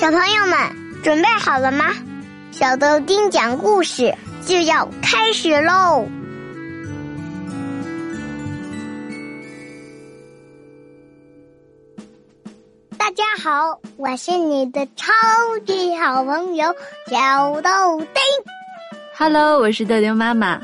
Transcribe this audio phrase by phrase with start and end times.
[0.00, 1.84] 小朋友们准备好了吗？
[2.52, 6.08] 小豆丁讲故事就要开始喽！
[12.96, 15.12] 大家好，我是你的超
[15.66, 16.74] 级好朋友
[17.08, 18.22] 小豆丁。
[19.18, 20.62] Hello，我是豆丁妈妈。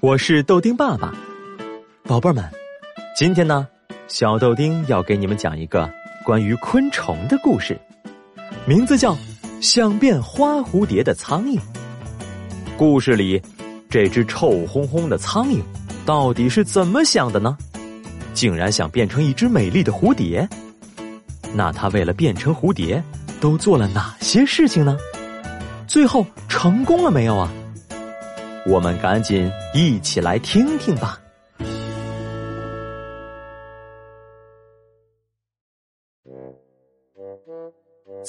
[0.00, 1.14] 我是豆丁爸爸。
[2.02, 2.44] 宝贝儿们，
[3.16, 3.66] 今天呢，
[4.08, 5.90] 小豆丁要给你们讲一个
[6.22, 7.80] 关于昆虫的故事。
[8.64, 9.12] 名字叫
[9.60, 11.56] 《想变花蝴蝶的苍蝇》。
[12.76, 13.42] 故事里，
[13.90, 15.60] 这只臭烘烘的苍蝇
[16.06, 17.58] 到底是怎么想的呢？
[18.32, 20.48] 竟然想变成一只美丽的蝴蝶。
[21.52, 23.02] 那它为了变成蝴蝶，
[23.40, 24.96] 都做了哪些事情呢？
[25.88, 27.52] 最后成功了没有啊？
[28.64, 31.18] 我们赶紧一起来听听吧。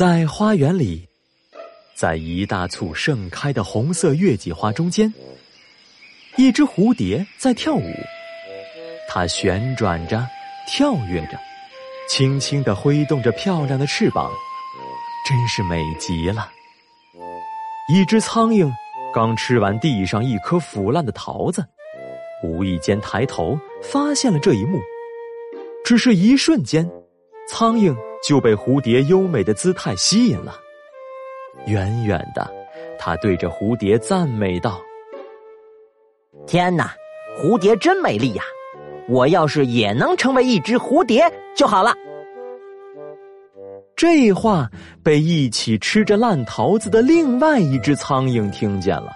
[0.00, 1.06] 在花园里，
[1.94, 5.12] 在一大簇盛开的红色月季花中间，
[6.38, 7.92] 一只蝴蝶在跳舞。
[9.06, 10.26] 它旋转着，
[10.66, 11.38] 跳跃着，
[12.08, 14.30] 轻轻的挥动着漂亮的翅膀，
[15.28, 16.50] 真是美极了。
[17.92, 18.72] 一只苍蝇
[19.12, 21.62] 刚吃完地上一颗腐烂的桃子，
[22.42, 24.80] 无意间抬头发现了这一幕。
[25.84, 26.90] 只是一瞬间，
[27.50, 27.94] 苍蝇。
[28.22, 30.54] 就被蝴蝶优美的姿态吸引了。
[31.66, 32.50] 远远的，
[32.98, 34.80] 他对着蝴蝶赞美道
[36.46, 36.94] ：“天哪，
[37.38, 38.42] 蝴蝶真美丽呀！
[39.08, 41.94] 我要是也能成为一只蝴蝶就好了。”
[43.96, 44.70] 这话
[45.04, 49.12] 被一起吃着烂桃子的另外一只苍蝇听见了，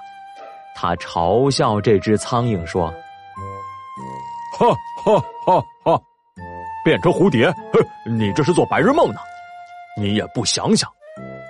[0.77, 2.93] 他嘲笑这只苍蝇说
[4.59, 4.69] ：“哈
[5.05, 5.27] 哈哈哈！”
[6.85, 7.83] 变成蝴蝶，哼！
[8.19, 9.21] 你这是做白日梦呢！
[9.97, 10.91] 你也不想想，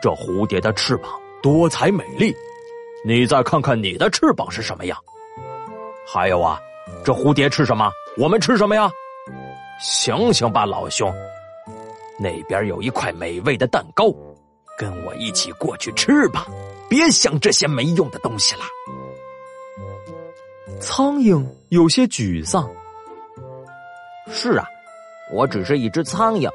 [0.01, 1.11] 这蝴蝶的翅膀
[1.43, 2.35] 多彩美丽，
[3.05, 4.97] 你再看看你的翅膀是什么样？
[6.07, 6.61] 还有啊，
[7.05, 7.91] 这蝴蝶吃什么？
[8.17, 8.89] 我们吃什么呀？
[9.81, 11.13] 醒醒吧，老兄！
[12.17, 14.15] 那边有一块美味的蛋糕，
[14.79, 16.47] 跟我一起过去吃吧！
[16.89, 18.63] 别想这些没用的东西了。
[20.81, 22.71] 苍蝇有些沮丧。
[24.31, 24.65] 是啊。
[25.33, 26.51] 我只是一只苍蝇，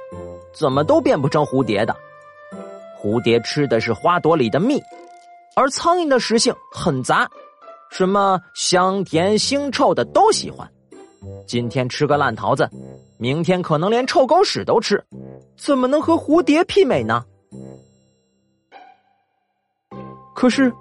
[0.53, 1.95] 怎么都变不成蝴蝶的。
[3.01, 4.81] 蝴蝶吃的是花朵里的蜜，
[5.55, 7.29] 而苍蝇的食性很杂，
[7.89, 10.69] 什么香甜腥臭的都喜欢。
[11.47, 12.69] 今天吃个烂桃子，
[13.17, 15.03] 明天可能连臭狗屎都吃，
[15.57, 17.25] 怎么能和蝴蝶媲美呢？
[20.35, 20.71] 可是，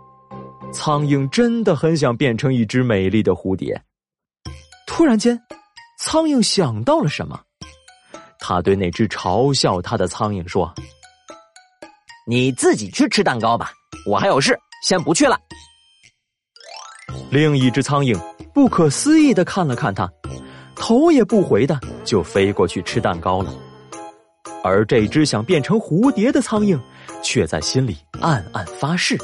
[0.72, 3.80] 苍蝇真的很想变成一只美丽的蝴蝶。
[4.86, 5.40] 突然间，
[5.98, 7.40] 苍蝇想到了什么。
[8.40, 10.72] 他对那只嘲笑他的苍蝇说
[12.26, 13.72] ：“你自己去吃蛋糕吧，
[14.06, 15.38] 我还有事，先不去了。”
[17.30, 18.18] 另一只苍蝇
[18.54, 20.10] 不可思议的看了看他，
[20.74, 23.52] 头也不回的就飞过去吃蛋糕了。
[24.64, 26.78] 而这只想变成蝴蝶的苍蝇，
[27.22, 29.16] 却在心里暗暗发誓：“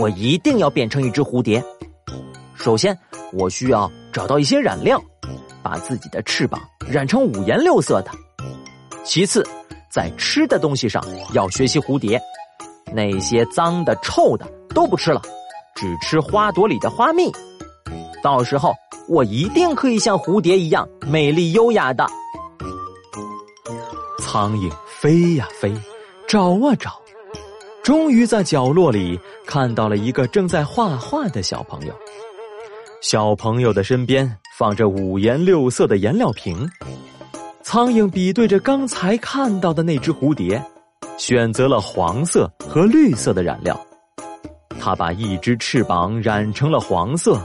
[0.00, 1.62] 我一定要变成一只蝴蝶。
[2.54, 2.96] 首先，
[3.32, 5.02] 我需要找到一些染料。”
[5.62, 8.10] 把自己的翅膀染成五颜六色的。
[9.04, 9.46] 其次，
[9.90, 11.02] 在吃的东西上
[11.32, 12.20] 要学习蝴蝶，
[12.92, 15.22] 那些脏的、臭的都不吃了，
[15.74, 17.32] 只吃花朵里的花蜜。
[18.22, 18.74] 到时候，
[19.08, 22.06] 我一定可以像蝴蝶一样美丽优雅的。
[24.18, 25.72] 苍蝇飞呀飞，
[26.26, 27.00] 找啊找，
[27.82, 31.94] 终于在角落里看到了一个正在画画的小朋友。
[33.00, 36.68] 小朋友的身边放着五颜六色的颜料瓶，
[37.62, 40.60] 苍蝇比对着刚才看到的那只蝴蝶，
[41.16, 43.80] 选择了黄色和绿色的染料。
[44.80, 47.40] 他把一只翅膀染成了黄色，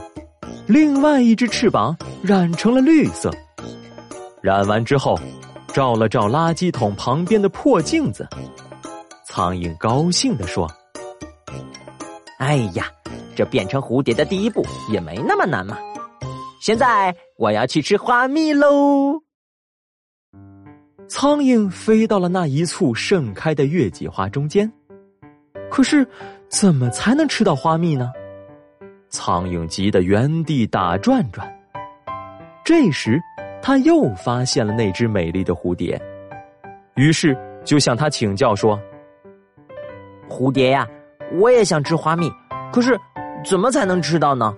[0.66, 3.30] 另外一只翅膀染成了绿色。
[4.42, 5.16] 染完之后，
[5.72, 8.28] 照了照垃圾桶旁边的破镜子，
[9.24, 10.68] 苍蝇高兴地说
[12.40, 12.90] ：“哎呀！”
[13.36, 15.76] 这变成蝴蝶的第一步也没那么难嘛！
[16.64, 19.20] 现在我要去吃花蜜喽。
[21.06, 24.72] 苍蝇飞到了那一簇盛开的月季花中间，
[25.70, 26.08] 可是
[26.48, 28.10] 怎么才能吃到花蜜呢？
[29.10, 31.46] 苍蝇急得原地打转转。
[32.64, 33.20] 这时，
[33.60, 36.00] 他又发现了那只美丽的蝴蝶，
[36.94, 38.80] 于是就向他请教说
[40.30, 40.88] ：“蝴蝶呀，
[41.34, 42.32] 我也想吃花蜜，
[42.72, 42.98] 可是……”
[43.44, 44.56] 怎么才能吃到呢？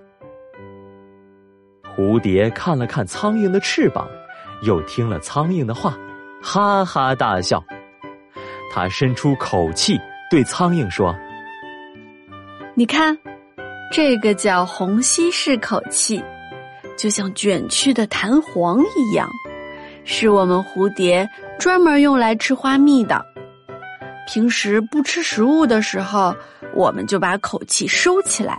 [1.97, 4.07] 蝴蝶看了看苍蝇的翅膀，
[4.63, 5.97] 又听了苍蝇的话，
[6.43, 7.65] 哈哈大笑。
[8.71, 9.99] 他伸出口气
[10.31, 11.17] 对苍蝇说
[12.77, 13.17] ：“你看，
[13.91, 16.23] 这个叫虹吸式口气，
[16.99, 19.27] 就像卷曲的弹簧一样，
[20.05, 21.27] 是我们蝴蝶
[21.59, 23.25] 专门用来吃花蜜的。
[24.29, 26.37] 平时不吃食物的时候，
[26.75, 28.59] 我们就把口气收起来；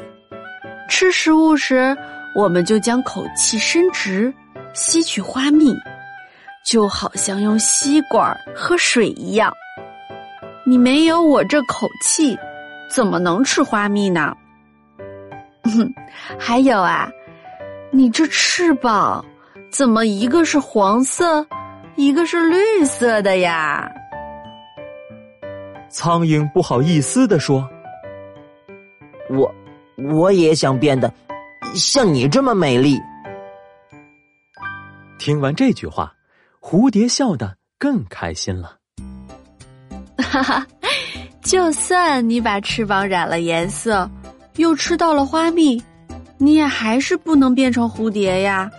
[0.90, 1.96] 吃食物时，
[2.38, 4.32] 我们就将口气伸直，
[4.76, 5.76] 吸取花蜜，
[6.64, 9.52] 就好像用吸管喝水一样。”
[10.64, 12.38] 你没有我这口气，
[12.94, 14.36] 怎么能吃花蜜呢？
[16.38, 17.10] 还有啊，
[17.90, 19.26] 你这翅膀
[19.72, 21.44] 怎么一个是黄色，
[21.96, 23.90] 一个是绿色的呀？
[25.90, 27.68] 苍蝇不好意思的说
[29.32, 29.56] ：“我
[30.12, 31.12] 我也想变得
[31.74, 33.00] 像你这么美丽。”
[35.20, 36.14] 听完这句话，
[36.62, 38.78] 蝴蝶笑得更开心了。
[40.18, 40.68] 哈哈，
[41.42, 44.10] 就算你把翅膀染了颜色，
[44.58, 45.82] 又吃到了花蜜，
[46.38, 48.70] 你也还是不能变成蝴蝶呀。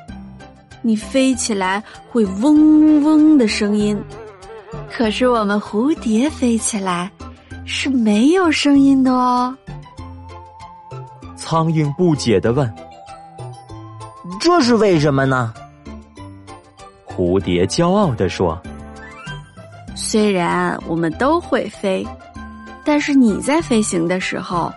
[0.81, 4.01] 你飞起来会嗡嗡的声音，
[4.91, 7.11] 可是我们蝴蝶飞起来
[7.67, 9.57] 是没有声音的哦。
[11.49, 12.71] 苍蝇不解的问
[14.39, 15.55] ：“这是为什么呢？”
[17.09, 18.61] 蝴蝶骄傲的说。
[19.97, 22.07] 虽然我们都会飞，
[22.85, 24.71] 但是你在飞行的时候，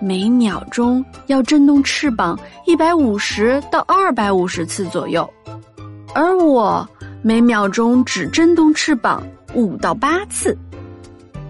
[0.00, 5.30] 每秒钟要震动翅膀一百五十到二百五十次左右，
[6.14, 6.88] 而我
[7.20, 9.22] 每秒钟只震动翅膀
[9.52, 10.56] 五到八次。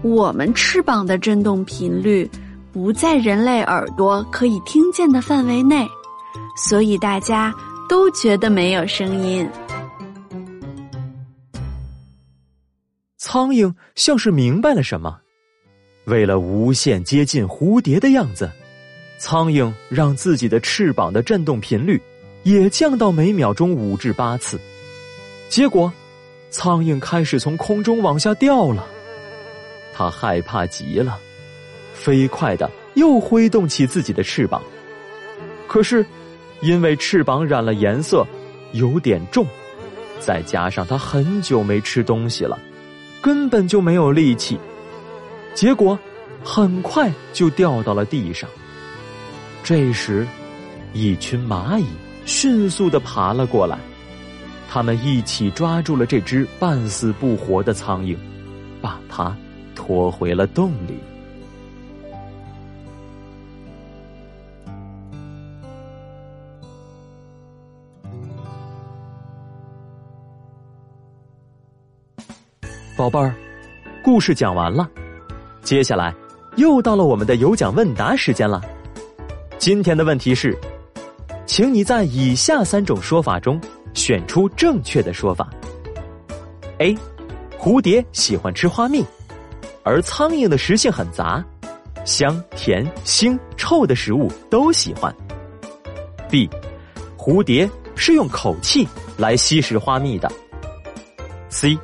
[0.01, 2.29] 我们翅膀的震动频率
[2.75, 5.87] 不在人类耳朵可以听见的范围内，
[6.57, 7.55] 所以大家
[7.87, 9.49] 都觉得没有声音。
[13.17, 15.17] 苍蝇像是明白了什么，
[16.03, 18.51] 为了无限接近蝴蝶的样子，
[19.19, 22.01] 苍蝇让自己的翅膀的振动频率
[22.43, 24.59] 也降到每秒钟五至八次。
[25.47, 25.89] 结果，
[26.49, 28.85] 苍蝇开始从空中往下掉了，
[29.93, 31.17] 它害怕极了，
[31.95, 34.61] 飞快的又挥动起自己的翅膀。
[35.65, 36.05] 可是，
[36.61, 38.27] 因为翅膀染了颜色，
[38.73, 39.47] 有点重，
[40.19, 42.59] 再加上它很久没吃东西了。
[43.21, 44.59] 根本就没有力气，
[45.55, 45.97] 结果
[46.43, 48.47] 很快就掉到了地上。
[49.63, 50.27] 这时，
[50.93, 51.87] 一群蚂蚁
[52.25, 53.79] 迅速的爬了过来，
[54.69, 58.15] 他们一起抓住了这只半死不活的苍蝇，
[58.79, 59.35] 把它
[59.73, 60.99] 拖回了洞里。
[73.05, 73.35] 宝贝儿，
[74.03, 74.89] 故事讲完了，
[75.61, 76.11] 接下来
[76.55, 78.59] 又到了我们的有奖问答时间了。
[79.59, 80.57] 今天的问题是，
[81.45, 83.61] 请你在以下三种说法中
[83.93, 85.47] 选出正确的说法。
[86.79, 86.97] A，
[87.59, 89.05] 蝴蝶喜欢吃花蜜，
[89.83, 91.45] 而苍蝇的食性很杂，
[92.05, 95.15] 香、甜、腥、臭的食物都喜欢。
[96.27, 96.49] B，
[97.15, 100.27] 蝴蝶是用口气来吸食花蜜的。
[101.49, 101.77] C。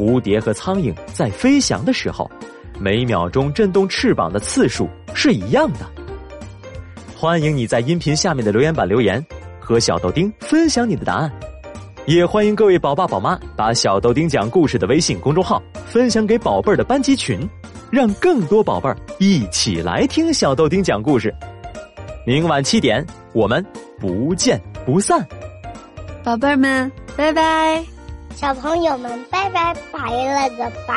[0.00, 2.30] 蝴蝶和苍蝇在飞翔的时候，
[2.78, 5.80] 每秒钟震动翅膀的次数是一样的。
[7.14, 9.22] 欢迎你在音频下面的留言板留言，
[9.58, 11.30] 和小豆丁分享你的答案。
[12.06, 17.46] 也欢迎各位宝爸宝妈把小豆丁讲故事的微信公众号分享给宝贝儿的班级群，
[17.90, 21.30] 让更多宝贝儿一起来听小豆丁讲故事。
[22.26, 23.62] 明晚七点，我们
[23.98, 25.22] 不见不散。
[26.24, 27.99] 宝贝儿们，拜拜。
[28.34, 30.96] 小朋友们，拜拜，拜了个拜。